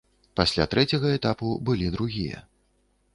[0.39, 2.43] Пасля трэцяга этапу былі другія.